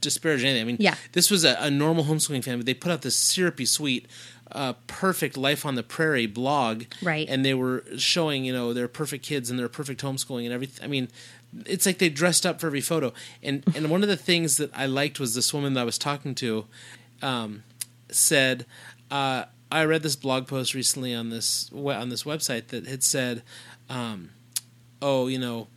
[0.00, 0.62] disparaging anything.
[0.62, 0.94] I mean, Yeah.
[1.12, 2.62] this was a, a normal homeschooling family.
[2.64, 4.06] They put out this syrupy sweet,
[4.52, 7.26] uh, perfect life on the prairie blog, Right.
[7.28, 10.84] And they were showing, you know, their perfect kids and their perfect homeschooling and everything.
[10.84, 11.08] I mean,
[11.66, 13.12] it's like they dressed up for every photo.
[13.42, 15.98] And and one of the things that I liked was this woman that I was
[15.98, 16.66] talking to,
[17.22, 17.62] um,
[18.10, 18.66] said.
[19.10, 23.42] Uh, I read this blog post recently on this on this website that had said,
[23.88, 24.30] um,
[25.02, 25.68] "Oh, you know,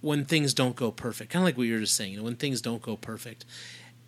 [0.00, 2.24] when things don't go perfect, kind of like what you were just saying, you know,
[2.24, 3.44] when things don't go perfect.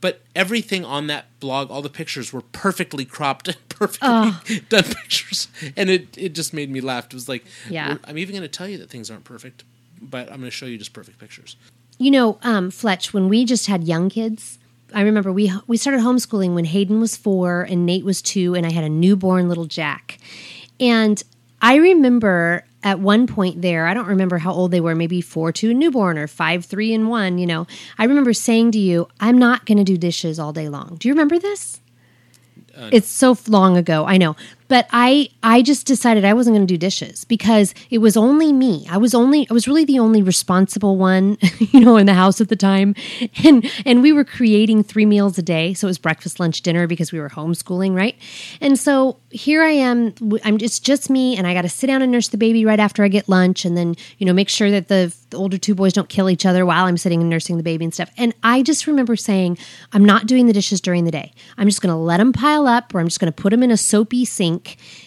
[0.01, 5.49] But everything on that blog, all the pictures were perfectly cropped, and perfectly done pictures,
[5.77, 7.07] and it it just made me laugh.
[7.07, 7.97] It was like, Yeah.
[8.05, 9.65] I'm even going to tell you that things aren't perfect,
[10.01, 11.57] but I'm going to show you just perfect pictures.
[11.99, 14.61] You know, um, Fletch, when we just had young kids,
[14.95, 18.65] I remember we we started homeschooling when Hayden was four and Nate was two, and
[18.65, 20.19] I had a newborn little Jack.
[20.81, 21.23] And
[21.61, 25.53] I remember at one point there, I don't remember how old they were, maybe four,
[25.53, 27.39] two, and newborn, or five, three, and one.
[27.39, 27.67] You know,
[27.99, 31.09] I remember saying to you, "I'm not going to do dishes all day long." Do
[31.09, 31.81] you remember this?
[32.77, 34.37] Uh, it's so long ago i know
[34.69, 38.53] but i i just decided i wasn't going to do dishes because it was only
[38.53, 38.87] me.
[38.91, 42.41] I was only i was really the only responsible one you know in the house
[42.41, 42.95] at the time.
[43.45, 45.75] And and we were creating three meals a day.
[45.75, 48.17] So it was breakfast lunch dinner because we were homeschooling right?
[48.61, 52.01] And so here i am I'm it's just me and i got to sit down
[52.01, 54.71] and nurse the baby right after i get lunch and then you know make sure
[54.71, 57.57] that the, the older two boys don't kill each other while i'm sitting and nursing
[57.57, 58.11] the baby and stuff.
[58.17, 59.59] And i just remember saying
[59.93, 61.33] i'm not doing the dishes during the day.
[61.59, 63.63] I'm just going to let them pile up or i'm just going to put them
[63.63, 64.58] in a soapy sink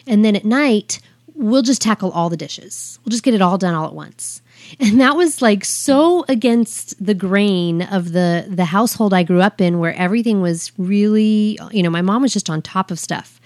[0.08, 1.00] and then at night
[1.34, 3.00] we'll just tackle all the dishes.
[3.04, 4.42] We'll just get it all done all at once.
[4.80, 9.60] And that was like so against the grain of the the household i grew up
[9.60, 13.42] in where everything was really you know my mom was just on top of stuff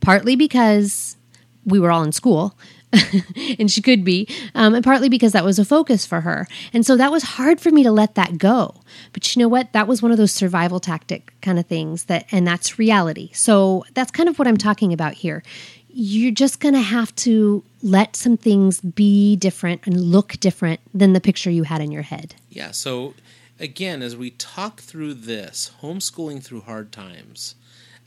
[0.00, 1.16] partly because
[1.64, 2.58] we were all in school
[3.58, 6.46] and she could be, um, and partly because that was a focus for her.
[6.72, 8.74] And so that was hard for me to let that go.
[9.12, 9.72] But you know what?
[9.72, 13.30] That was one of those survival tactic kind of things that, and that's reality.
[13.32, 15.42] So that's kind of what I'm talking about here.
[15.88, 21.12] You're just going to have to let some things be different and look different than
[21.12, 22.34] the picture you had in your head.
[22.50, 22.72] Yeah.
[22.72, 23.14] So
[23.58, 27.54] again, as we talk through this homeschooling through hard times,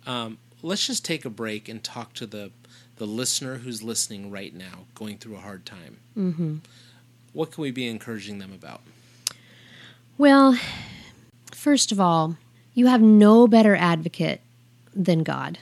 [0.06, 2.52] um, let's just take a break and talk to the
[2.99, 5.97] the listener who's listening right now, going through a hard time.
[6.17, 6.57] Mm-hmm.
[7.33, 8.81] What can we be encouraging them about?
[10.17, 10.59] Well,
[11.51, 12.35] first of all,
[12.73, 14.41] you have no better advocate
[14.93, 15.57] than God.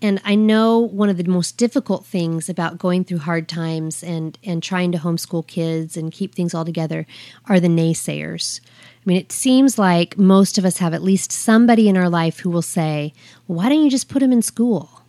[0.00, 4.38] And I know one of the most difficult things about going through hard times and,
[4.44, 7.06] and trying to homeschool kids and keep things all together
[7.46, 8.60] are the naysayers.
[8.64, 12.38] I mean, it seems like most of us have at least somebody in our life
[12.38, 13.12] who will say,
[13.46, 14.99] Why don't you just put him in school?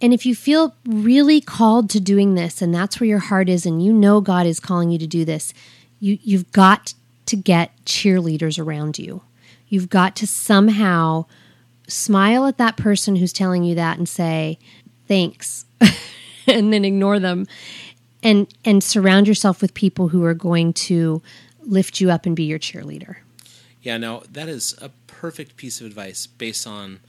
[0.00, 3.66] And if you feel really called to doing this and that's where your heart is
[3.66, 5.52] and you know God is calling you to do this,
[6.00, 6.94] you you've got
[7.26, 9.22] to get cheerleaders around you.
[9.68, 11.26] You've got to somehow
[11.86, 14.58] smile at that person who's telling you that and say,
[15.06, 15.66] "Thanks."
[16.46, 17.46] and then ignore them
[18.22, 21.22] and and surround yourself with people who are going to
[21.62, 23.16] lift you up and be your cheerleader.
[23.82, 27.00] Yeah, no, that is a perfect piece of advice based on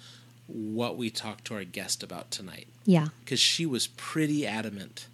[0.54, 2.68] what we talked to our guest about tonight.
[2.86, 3.08] Yeah.
[3.24, 5.08] Because she was pretty adamant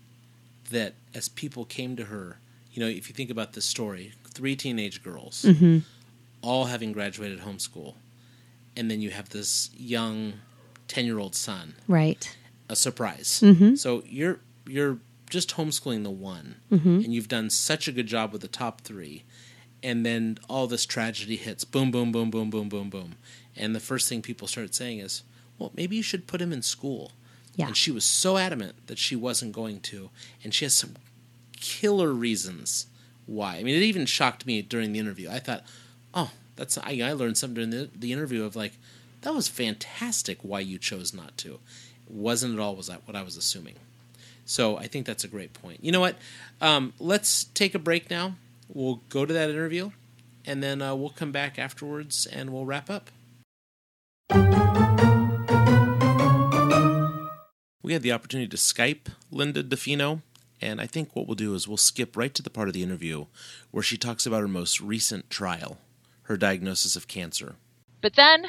[0.72, 2.38] that as people came to her,
[2.72, 5.80] you know, if you think about this story, three teenage girls, mm-hmm.
[6.42, 7.96] all having graduated homeschool,
[8.76, 10.34] and then you have this young
[10.88, 11.76] 10 year old son.
[11.88, 12.36] Right.
[12.70, 13.42] A surprise.
[13.44, 13.76] Mm-hmm.
[13.76, 16.96] So you're, you're just homeschooling the one, mm-hmm.
[16.98, 19.24] and you've done such a good job with the top three.
[19.84, 23.16] And then all this tragedy hits boom, boom, boom, boom, boom, boom, boom.
[23.56, 25.24] And the first thing people start saying is,
[25.58, 27.12] well, maybe you should put him in school.
[27.56, 27.68] Yeah.
[27.68, 30.10] And she was so adamant that she wasn't going to.
[30.44, 30.96] And she has some
[31.60, 32.88] killer reasons
[33.26, 33.58] why.
[33.58, 35.30] I mean, it even shocked me during the interview.
[35.30, 35.64] I thought,
[36.14, 38.74] oh, that's I, I learned something during the, the interview of like,
[39.22, 41.60] that was fantastic why you chose not to.
[42.08, 43.76] It wasn't at all was that what I was assuming.
[44.46, 45.84] So I think that's a great point.
[45.84, 46.16] You know what?
[46.62, 48.36] Um, let's take a break now.
[48.68, 49.92] We'll go to that interview,
[50.46, 53.10] and then uh, we'll come back afterwards and we'll wrap up.
[57.82, 60.22] We had the opportunity to Skype Linda DeFino,
[60.62, 62.84] and I think what we'll do is we'll skip right to the part of the
[62.84, 63.28] interview
[63.72, 65.78] where she talks about her most recent trial,
[66.24, 67.56] her diagnosis of cancer.
[68.02, 68.46] But then,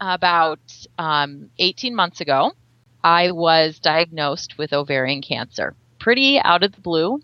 [0.00, 0.60] about
[0.98, 2.52] um, 18 months ago,
[3.02, 5.74] I was diagnosed with ovarian cancer.
[5.98, 7.20] Pretty out of the blue,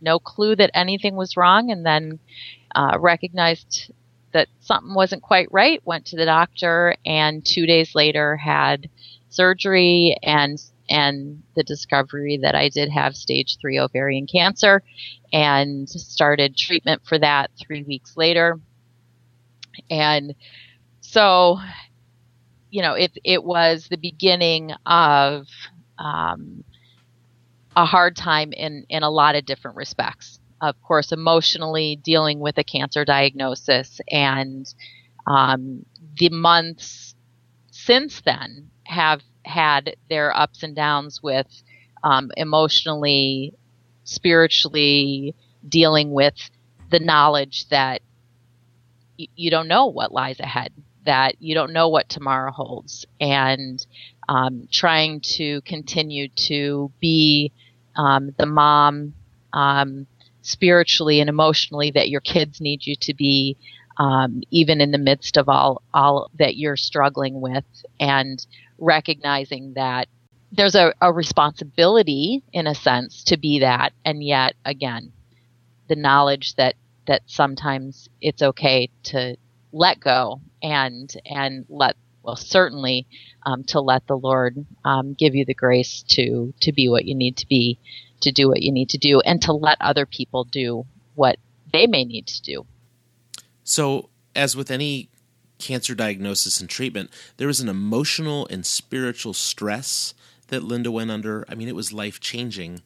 [0.00, 2.18] no clue that anything was wrong, and then
[2.74, 3.92] uh, recognized
[4.32, 5.80] that something wasn't quite right.
[5.84, 8.88] Went to the doctor, and two days later had
[9.28, 14.82] surgery and and the discovery that I did have stage three ovarian cancer
[15.32, 18.60] and started treatment for that three weeks later.
[19.90, 20.34] And
[21.00, 21.58] so,
[22.70, 25.48] you know, it, it was the beginning of
[25.98, 26.62] um,
[27.76, 30.40] a hard time in, in a lot of different respects.
[30.60, 34.66] Of course, emotionally dealing with a cancer diagnosis and
[35.26, 35.84] um,
[36.18, 37.14] the months
[37.70, 41.46] since then have had their ups and downs with
[42.02, 43.52] um, emotionally,
[44.04, 45.34] spiritually
[45.68, 46.34] dealing with
[46.90, 48.00] the knowledge that
[49.18, 50.72] y- you don't know what lies ahead,
[51.04, 53.86] that you don't know what tomorrow holds, and
[54.28, 57.52] um, trying to continue to be
[57.96, 59.14] um, the mom
[59.52, 60.06] um,
[60.42, 63.56] spiritually and emotionally that your kids need you to be.
[63.98, 67.64] Um, even in the midst of all all that you're struggling with,
[67.98, 68.46] and
[68.78, 70.08] recognizing that
[70.52, 75.12] there's a, a responsibility in a sense to be that and yet again
[75.88, 76.74] the knowledge that
[77.06, 79.36] that sometimes it's okay to
[79.72, 83.06] let go and and let well certainly
[83.44, 87.14] um, to let the lord um, give you the grace to to be what you
[87.14, 87.78] need to be
[88.20, 90.84] to do what you need to do and to let other people do
[91.14, 91.38] what
[91.72, 92.66] they may need to do
[93.64, 95.08] so as with any
[95.58, 100.14] cancer diagnosis and treatment, there was an emotional and spiritual stress
[100.48, 101.44] that Linda went under.
[101.48, 102.82] I mean, it was life changing.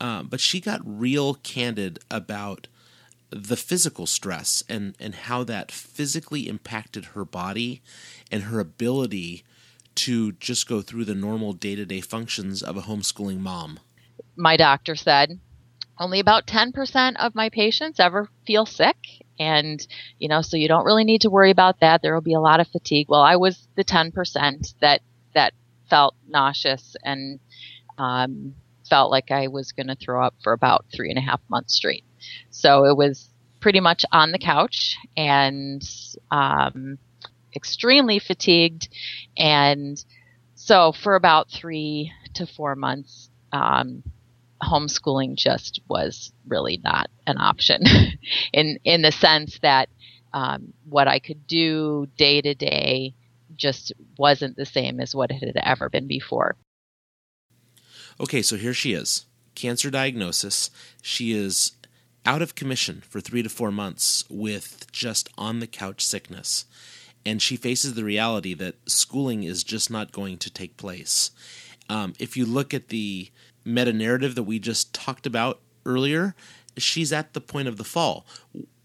[0.00, 2.66] Uh, but she got real candid about
[3.34, 7.82] the physical stress and, and how that physically impacted her body
[8.30, 9.44] and her ability
[9.94, 13.80] to just go through the normal day to day functions of a homeschooling mom.
[14.36, 15.38] My doctor said
[15.98, 18.96] only about 10% of my patients ever feel sick
[19.38, 19.84] and
[20.18, 22.40] you know so you don't really need to worry about that there will be a
[22.40, 25.00] lot of fatigue well i was the 10% that
[25.34, 25.52] that
[25.90, 27.40] felt nauseous and
[27.98, 28.54] um,
[28.88, 31.74] felt like I was going to throw up for about three and a half months
[31.74, 32.04] straight.
[32.50, 33.28] So it was
[33.60, 35.82] pretty much on the couch and
[36.30, 36.98] um,
[37.54, 38.88] extremely fatigued.
[39.36, 40.02] And
[40.54, 44.02] so for about three to four months, um,
[44.62, 47.82] homeschooling just was really not an option
[48.52, 49.88] in in the sense that
[50.32, 53.14] um, what I could do day to day
[53.56, 56.56] just wasn't the same as what it had ever been before.
[58.20, 60.70] Okay, so here she is cancer diagnosis.
[61.02, 61.72] She is
[62.26, 66.64] out of commission for three to four months with just on the couch sickness.
[67.26, 71.30] And she faces the reality that schooling is just not going to take place.
[71.88, 73.30] Um, if you look at the
[73.64, 76.34] meta narrative that we just talked about earlier,
[76.76, 78.26] she's at the point of the fall.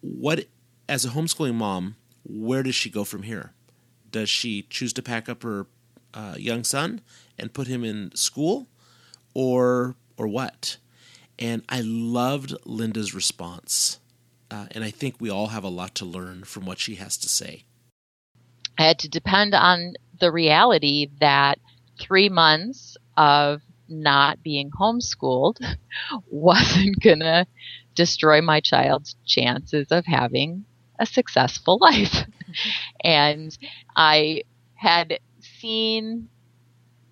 [0.02, 0.46] What,
[0.88, 3.54] as a homeschooling mom, where does she go from here?
[4.12, 5.68] Does she choose to pack up her
[6.14, 7.02] uh, young son
[7.38, 8.68] and put him in school,
[9.34, 10.78] or or what?
[11.40, 14.00] And I loved Linda's response,
[14.52, 17.16] uh, and I think we all have a lot to learn from what she has
[17.18, 17.64] to say.
[18.78, 21.60] I had to depend on the reality that
[22.00, 25.58] three months of not being homeschooled
[26.30, 27.48] wasn't going to
[27.96, 30.66] destroy my child's chances of having
[31.00, 32.26] a successful life.
[33.04, 33.58] and
[33.96, 34.44] I
[34.76, 36.30] had seen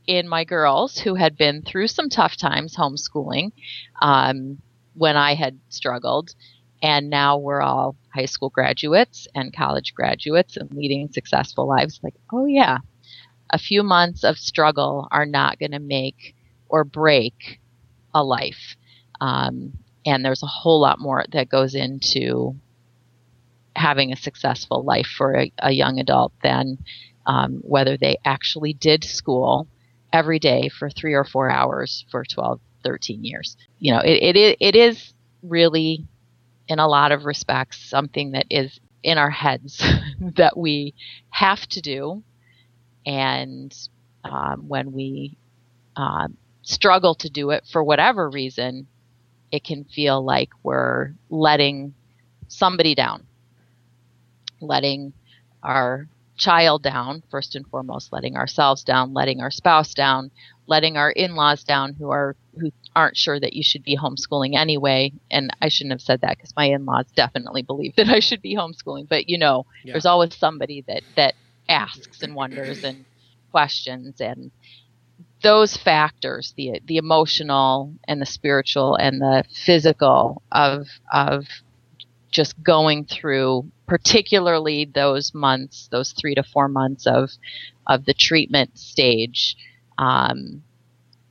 [0.08, 3.52] in my girls who had been through some tough times homeschooling
[4.02, 4.58] um,
[4.96, 6.34] when I had struggled.
[6.82, 12.00] And now we're all high school graduates and college graduates and leading successful lives.
[12.04, 12.78] Like, oh, yeah,
[13.50, 16.36] a few months of struggle are not going to make
[16.70, 17.60] or break
[18.14, 18.76] a life.
[19.20, 19.74] Um,
[20.06, 22.56] and there's a whole lot more that goes into
[23.76, 26.78] having a successful life for a, a young adult than
[27.26, 29.68] um, whether they actually did school
[30.14, 33.58] every day for three or four hours for 12, 13 years.
[33.80, 36.06] You know, it, it, it is really,
[36.68, 39.84] in a lot of respects, something that is in our heads
[40.36, 40.94] that we
[41.30, 42.24] have to do.
[43.06, 43.74] And
[44.24, 45.38] um, when we
[45.96, 48.88] um, struggle to do it for whatever reason,
[49.52, 51.94] it can feel like we're letting
[52.48, 53.26] somebody down,
[54.62, 55.14] letting
[55.64, 60.32] our child down, first and foremost, letting ourselves down, letting our spouse down,
[60.68, 65.12] letting our in-laws down who are who aren't sure that you should be homeschooling anyway.
[65.30, 68.56] And I shouldn't have said that because my in-laws definitely believe that I should be
[68.56, 69.10] homeschooling.
[69.10, 69.94] But you know, yeah.
[69.94, 71.36] there's always somebody that that
[71.68, 73.04] asks and wonders and
[73.52, 74.52] questions and
[75.44, 81.46] those factors the the emotional and the spiritual and the physical of of
[82.32, 87.32] just going through particularly those months those 3 to 4 months of
[87.88, 89.56] of the treatment stage
[89.98, 90.64] um,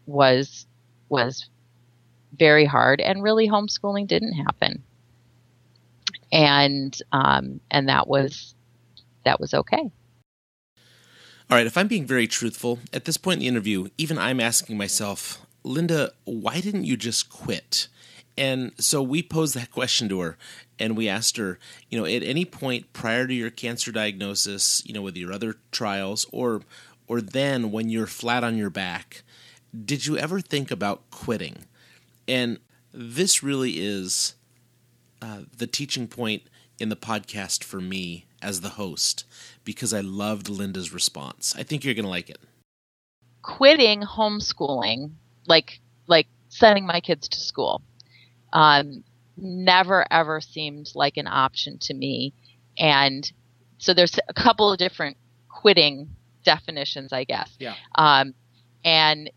[0.07, 0.67] was
[1.09, 1.49] was
[2.37, 4.83] very hard and really homeschooling didn't happen
[6.33, 8.55] and um, and that was
[9.25, 9.91] that was okay
[11.49, 14.41] all right, if I'm being very truthful, at this point in the interview, even I'm
[14.41, 17.87] asking myself, Linda, why didn't you just quit?
[18.39, 20.37] And so we posed that question to her
[20.79, 21.59] and we asked her,
[21.91, 25.57] you know, at any point prior to your cancer diagnosis, you know, with your other
[25.73, 26.63] trials or
[27.09, 29.23] or then when you're flat on your back,
[29.85, 31.67] did you ever think about quitting?
[32.27, 32.59] And
[32.93, 34.35] this really is
[35.23, 36.43] uh, the teaching point
[36.79, 39.25] in the podcast for me as the host
[39.65, 41.55] because I loved Linda's response.
[41.57, 42.39] I think you're going to like it.
[43.43, 45.13] Quitting homeschooling,
[45.47, 47.83] like like sending my kids to school,
[48.53, 49.05] um,
[49.37, 52.33] never ever seemed like an option to me.
[52.79, 53.31] And
[53.79, 55.17] so there's a couple of different
[55.49, 56.09] quitting
[56.45, 57.51] definitions, I guess.
[57.59, 57.75] Yeah.
[57.95, 58.35] Um,
[58.85, 59.31] and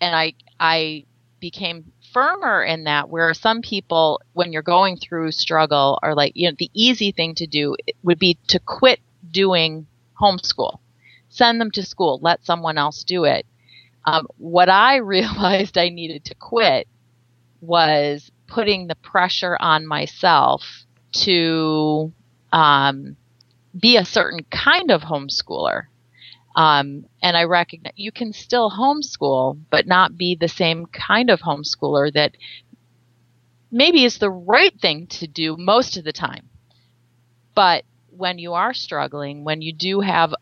[0.00, 1.04] and I I
[1.40, 6.48] became firmer in that where some people when you're going through struggle are like you
[6.48, 9.86] know the easy thing to do would be to quit doing
[10.20, 10.78] homeschool.
[11.28, 12.18] Send them to school.
[12.22, 13.46] Let someone else do it.
[14.04, 16.86] Um, what I realized I needed to quit
[17.60, 20.62] was putting the pressure on myself
[21.12, 22.12] to
[22.52, 23.16] um,
[23.78, 25.84] be a certain kind of homeschooler.
[26.56, 31.40] Um, and I recognize you can still homeschool, but not be the same kind of
[31.40, 32.36] homeschooler that
[33.70, 36.48] maybe is the right thing to do most of the time.
[37.54, 40.34] But when you are struggling, when you do have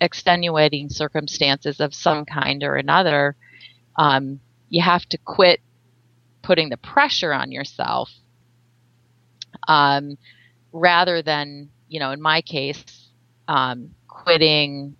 [0.00, 3.34] extenuating circumstances of some kind or another,
[3.96, 5.60] um, you have to quit
[6.48, 8.10] putting the pressure on yourself
[9.68, 10.16] um,
[10.72, 12.82] rather than, you know, in my case,
[13.48, 14.96] um, quitting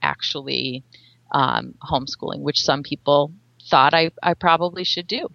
[0.00, 0.82] actually
[1.30, 3.34] um, homeschooling, which some people
[3.70, 5.28] thought I, I probably should do.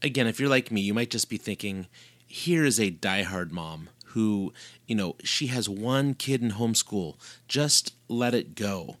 [0.00, 1.86] Again, if you're like me, you might just be thinking,
[2.26, 4.54] here is a diehard mom who,
[4.86, 7.16] you know, she has one kid in homeschool.
[7.48, 8.96] Just let it go.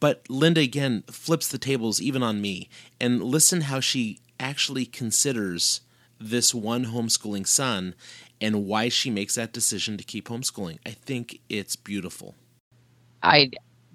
[0.00, 2.68] But Linda again flips the tables even on me
[3.00, 5.80] and listen how she actually considers
[6.20, 7.94] this one homeschooling son
[8.40, 10.78] and why she makes that decision to keep homeschooling.
[10.86, 12.34] I think it's beautiful.
[13.22, 13.50] I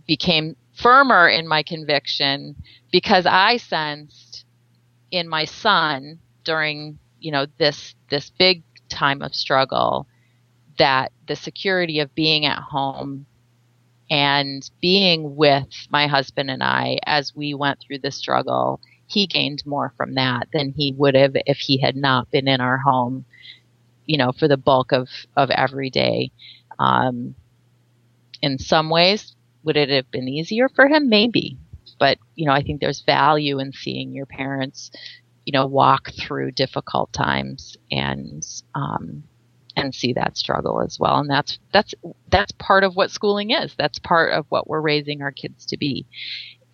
[0.05, 2.55] became firmer in my conviction
[2.91, 4.45] because I sensed
[5.11, 10.07] in my son during, you know, this this big time of struggle
[10.77, 13.25] that the security of being at home
[14.13, 19.65] and being with my husband and I as we went through the struggle, he gained
[19.65, 23.25] more from that than he would have if he had not been in our home,
[24.05, 26.31] you know, for the bulk of, of every day.
[26.77, 27.33] Um,
[28.43, 31.09] in some ways, would it have been easier for him?
[31.09, 31.57] Maybe.
[31.97, 34.91] But, you know, I think there's value in seeing your parents,
[35.43, 38.45] you know, walk through difficult times and,
[38.75, 39.23] um,
[39.75, 41.19] and see that struggle as well.
[41.19, 41.93] And that's, that's,
[42.29, 43.73] that's part of what schooling is.
[43.77, 46.05] That's part of what we're raising our kids to be.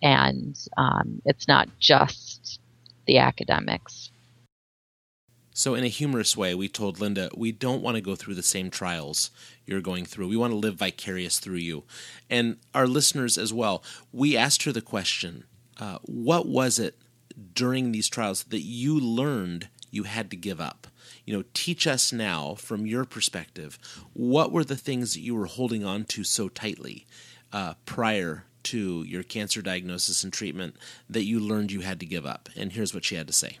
[0.02, 2.60] And, um, it's not just
[3.06, 4.10] the academics.
[5.52, 8.42] So, in a humorous way, we told Linda, we don't want to go through the
[8.42, 9.30] same trials
[9.66, 10.28] you're going through.
[10.28, 11.84] We want to live vicarious through you.
[12.30, 13.82] And our listeners as well,
[14.12, 15.44] we asked her the question
[15.78, 16.96] uh, what was it
[17.54, 20.86] during these trials that you learned you had to give up?
[21.30, 23.78] You know, teach us now from your perspective,
[24.14, 27.06] what were the things that you were holding on to so tightly
[27.52, 30.74] uh, prior to your cancer diagnosis and treatment
[31.08, 32.48] that you learned you had to give up?
[32.56, 33.58] And here's what she had to say.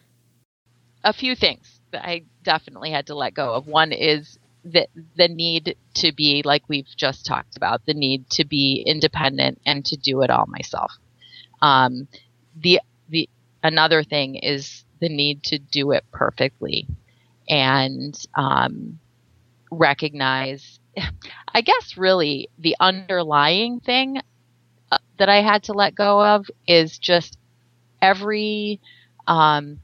[1.04, 3.68] A few things that I definitely had to let go of.
[3.68, 8.44] One is the the need to be like we've just talked about, the need to
[8.44, 10.90] be independent and to do it all myself.
[11.62, 12.08] Um,
[12.56, 13.30] the the
[13.62, 16.88] another thing is the need to do it perfectly
[17.50, 18.98] and um,
[19.70, 20.78] recognize.
[21.54, 24.20] I guess really the underlying thing
[24.90, 27.36] uh, that I had to let go of is just
[28.00, 28.80] every
[29.26, 29.80] um,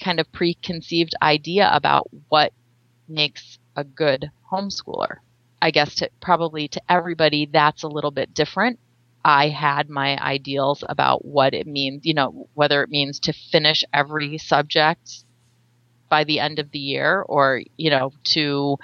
[0.00, 2.52] kind of preconceived idea about what
[3.08, 5.16] makes a good homeschooler.
[5.60, 8.78] I guess to probably to everybody that's a little bit different.
[9.24, 13.82] I had my ideals about what it means, you know, whether it means to finish
[13.94, 15.24] every subject
[16.14, 18.78] by the end of the year or, you know, to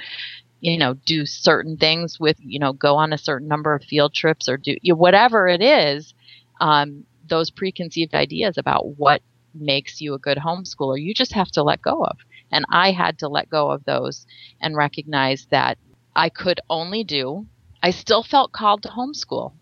[0.61, 4.13] you know, do certain things with, you know, go on a certain number of field
[4.13, 6.13] trips or do you know, whatever it is,
[6.61, 9.23] um, those preconceived ideas about what
[9.55, 12.19] makes you a good homeschooler, you just have to let go of.
[12.51, 14.27] And I had to let go of those
[14.61, 15.79] and recognize that
[16.17, 17.47] I could only do,
[17.81, 19.53] I still felt called to homeschool.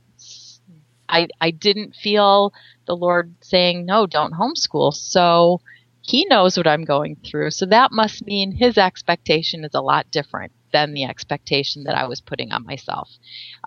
[1.06, 2.52] I, I didn't feel
[2.86, 4.94] the Lord saying, no, don't homeschool.
[4.94, 5.60] So
[6.08, 7.50] he knows what I'm going through.
[7.50, 12.06] So that must mean his expectation is a lot different than the expectation that I
[12.06, 13.10] was putting on myself.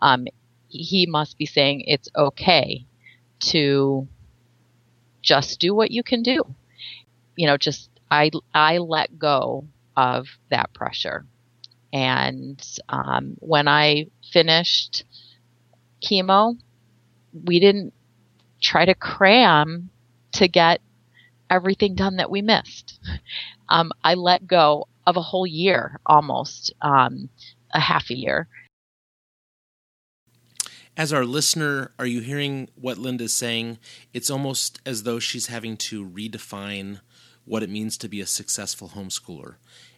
[0.02, 0.26] Um,
[0.68, 2.88] he must be saying it's okay
[3.52, 4.08] to
[5.22, 6.42] just do what you can do.
[7.36, 11.28] You know, just I I let go of that pressure,
[11.94, 15.04] and um, when I finished
[16.04, 16.58] chemo,
[17.46, 17.94] we didn't
[18.60, 19.92] try to cram
[20.34, 20.82] to get
[21.52, 22.99] everything done that we missed.
[23.70, 27.30] Um, I let go of a whole year, almost um,
[27.74, 28.47] a half a year.
[30.97, 33.78] As our listener, are you hearing what Linda's saying?
[34.14, 36.99] It's almost as though she's having to redefine
[37.45, 39.56] what it means to be a successful homeschooler.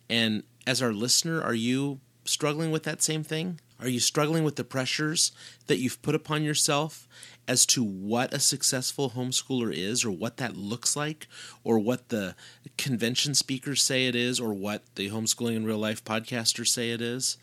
[0.10, 3.60] And as our listener, are you struggling with that same thing?
[3.84, 5.34] Are you struggling with the pressures
[5.68, 7.06] that you've put upon yourself
[7.50, 11.28] as to what a successful homeschooler is, or what that looks like,
[11.66, 12.34] or what the
[12.78, 17.02] convention speakers say it is, or what the homeschooling in real life podcasters say it
[17.02, 17.38] is?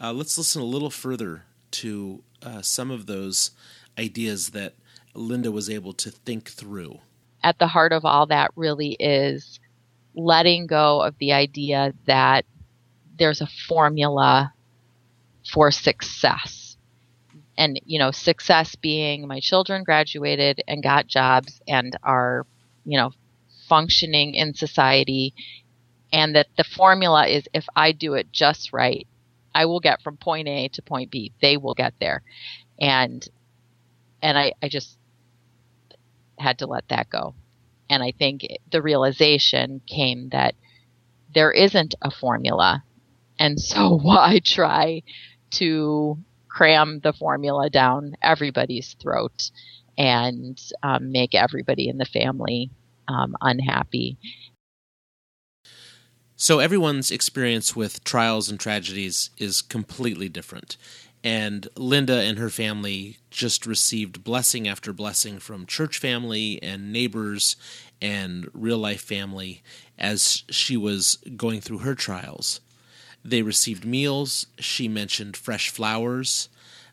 [0.00, 3.52] Uh, let's listen a little further to uh, some of those
[3.96, 4.74] ideas that
[5.14, 6.98] Linda was able to think through.
[7.44, 9.60] At the heart of all that really is
[10.16, 12.46] letting go of the idea that
[13.16, 14.53] there's a formula
[15.52, 16.76] for success.
[17.56, 22.46] And, you know, success being my children graduated and got jobs and are,
[22.84, 23.12] you know,
[23.68, 25.34] functioning in society.
[26.12, 29.06] And that the formula is if I do it just right,
[29.54, 31.32] I will get from point A to point B.
[31.40, 32.22] They will get there.
[32.80, 33.26] And,
[34.20, 34.96] and I, I just
[36.38, 37.34] had to let that go.
[37.88, 40.54] And I think the realization came that
[41.34, 42.84] there isn't a formula.
[43.38, 45.02] And so why try
[45.54, 49.50] to cram the formula down everybody's throat?
[49.96, 52.70] and um, make everybody in the family
[53.08, 54.16] um, unhappy.
[56.36, 60.76] So, everyone's experience with trials and tragedies is completely different.
[61.22, 67.56] And Linda and her family just received blessing after blessing from church family and neighbors
[68.02, 69.62] and real life family
[69.98, 72.60] as she was going through her trials.
[73.24, 74.46] They received meals.
[74.58, 76.48] She mentioned fresh flowers.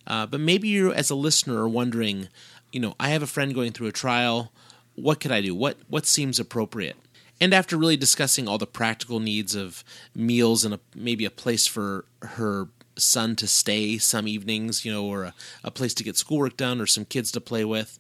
[0.07, 2.29] Uh, but maybe you, as a listener, are wondering,
[2.71, 4.51] you know, I have a friend going through a trial.
[4.95, 5.53] What could I do?
[5.53, 6.97] What what seems appropriate?
[7.39, 9.83] And after really discussing all the practical needs of
[10.15, 12.67] meals and a, maybe a place for her
[12.97, 16.79] son to stay some evenings, you know, or a, a place to get schoolwork done
[16.79, 17.97] or some kids to play with,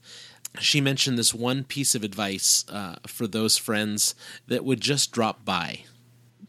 [0.59, 4.13] she mentioned this one piece of advice uh, for those friends
[4.47, 5.85] that would just drop by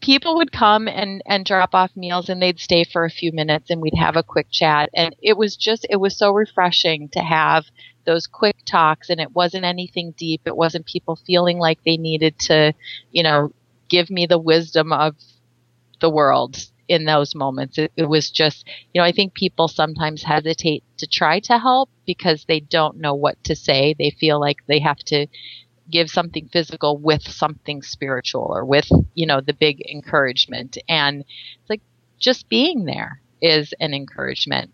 [0.03, 3.69] people would come and and drop off meals and they'd stay for a few minutes
[3.69, 4.89] and we'd have a quick chat.
[4.93, 7.65] And it was just it was so refreshing to have
[8.05, 10.41] those quick talks and it wasn't anything deep.
[10.45, 12.73] It wasn't people feeling like they needed to
[13.11, 13.53] you know
[13.87, 15.15] give me the wisdom of
[16.01, 16.57] the world
[16.89, 17.77] in those moments.
[17.77, 21.89] It, it was just you know i think people sometimes hesitate to try to help
[22.05, 23.95] because they don't know what to say.
[23.97, 25.27] They feel like they have to
[25.89, 30.77] give something physical with something spiritual or with, you know, the big encouragement.
[30.87, 31.81] And it's like
[32.19, 34.71] just being there is an encouragement.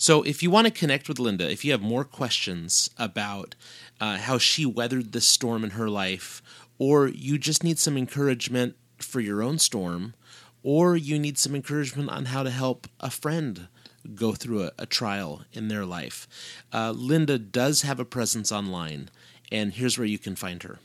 [0.00, 3.56] So, if you want to connect with Linda, if you have more questions about
[4.00, 6.40] uh, how she weathered this storm in her life,
[6.78, 10.14] or you just need some encouragement for your own storm,
[10.62, 13.66] or you need some encouragement on how to help a friend
[14.14, 16.28] go through a, a trial in their life,
[16.72, 19.10] uh, Linda does have a presence online
[19.50, 20.78] and here's where you can find her.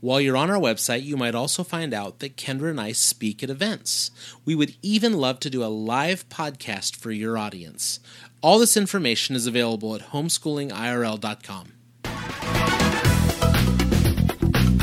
[0.00, 3.44] While you're on our website, you might also find out that Kendra and I speak
[3.44, 4.10] at events.
[4.44, 8.00] We would even love to do a live podcast for your audience.
[8.40, 11.72] All this information is available at homeschoolingirl.com.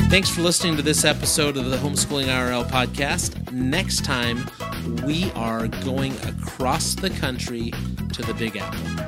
[0.08, 3.52] Thanks for listening to this episode of the Homeschooling IRL podcast.
[3.52, 4.50] Next time,
[5.04, 7.72] we are going across the country
[8.14, 9.07] to the Big Apple.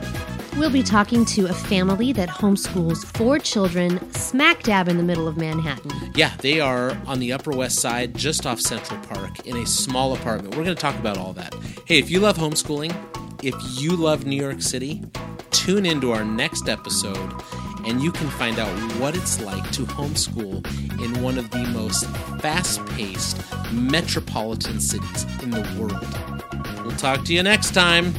[0.60, 5.26] We'll be talking to a family that homeschools four children smack dab in the middle
[5.26, 6.12] of Manhattan.
[6.14, 10.12] Yeah, they are on the Upper West Side, just off Central Park, in a small
[10.12, 10.54] apartment.
[10.54, 11.54] We're going to talk about all that.
[11.86, 12.94] Hey, if you love homeschooling,
[13.42, 15.02] if you love New York City,
[15.50, 17.32] tune into our next episode
[17.86, 18.68] and you can find out
[19.00, 20.62] what it's like to homeschool
[21.02, 22.04] in one of the most
[22.42, 23.42] fast paced
[23.72, 26.84] metropolitan cities in the world.
[26.84, 28.12] We'll talk to you next time.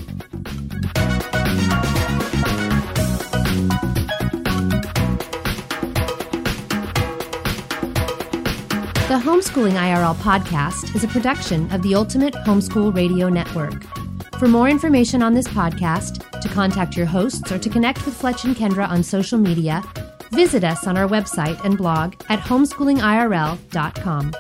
[9.12, 13.84] The Homeschooling IRL podcast is a production of the Ultimate Homeschool Radio Network.
[14.40, 18.46] For more information on this podcast, to contact your hosts, or to connect with Fletch
[18.46, 19.84] and Kendra on social media,
[20.32, 24.32] visit us on our website and blog at homeschoolingirl.com.